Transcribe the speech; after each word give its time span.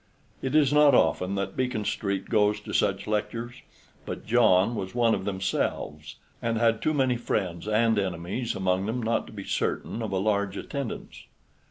It 0.41 0.55
is 0.55 0.73
not 0.73 0.95
often 0.95 1.35
that 1.35 1.55
Beacon 1.55 1.85
Street 1.85 2.27
goes 2.27 2.59
to 2.61 2.73
such 2.73 3.05
lectures, 3.05 3.61
but 4.03 4.25
John 4.25 4.73
was 4.73 4.95
one 4.95 5.13
of 5.13 5.25
themselves, 5.25 6.15
and 6.41 6.57
had 6.57 6.81
too 6.81 6.95
many 6.95 7.17
friends 7.17 7.67
and 7.67 7.99
enemies 7.99 8.55
among 8.55 8.87
them 8.87 9.03
not 9.03 9.27
to 9.27 9.31
be 9.31 9.43
certain 9.43 10.01
of 10.01 10.11
a 10.11 10.17
large 10.17 10.57
attendance. 10.57 11.25